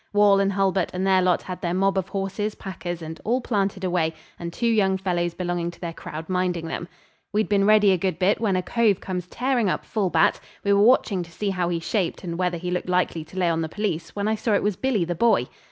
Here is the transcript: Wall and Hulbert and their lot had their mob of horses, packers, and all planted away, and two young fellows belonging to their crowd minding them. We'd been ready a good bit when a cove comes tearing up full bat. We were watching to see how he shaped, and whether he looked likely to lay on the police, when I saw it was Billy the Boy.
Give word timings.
Wall 0.13 0.39
and 0.39 0.51
Hulbert 0.53 0.89
and 0.95 1.05
their 1.05 1.21
lot 1.21 1.43
had 1.43 1.61
their 1.61 1.75
mob 1.75 1.95
of 1.95 2.09
horses, 2.09 2.55
packers, 2.55 3.03
and 3.03 3.21
all 3.23 3.39
planted 3.39 3.83
away, 3.83 4.15
and 4.39 4.51
two 4.51 4.65
young 4.65 4.97
fellows 4.97 5.35
belonging 5.35 5.69
to 5.69 5.79
their 5.79 5.93
crowd 5.93 6.27
minding 6.27 6.65
them. 6.65 6.87
We'd 7.31 7.47
been 7.47 7.67
ready 7.67 7.91
a 7.91 7.99
good 7.99 8.17
bit 8.17 8.41
when 8.41 8.55
a 8.55 8.63
cove 8.63 8.99
comes 8.99 9.27
tearing 9.27 9.69
up 9.69 9.85
full 9.85 10.09
bat. 10.09 10.39
We 10.63 10.73
were 10.73 10.81
watching 10.81 11.21
to 11.21 11.31
see 11.31 11.51
how 11.51 11.69
he 11.69 11.79
shaped, 11.79 12.23
and 12.23 12.35
whether 12.39 12.57
he 12.57 12.71
looked 12.71 12.89
likely 12.89 13.23
to 13.25 13.37
lay 13.37 13.49
on 13.51 13.61
the 13.61 13.69
police, 13.69 14.15
when 14.15 14.27
I 14.27 14.33
saw 14.33 14.55
it 14.55 14.63
was 14.63 14.75
Billy 14.75 15.05
the 15.05 15.13
Boy. 15.13 15.47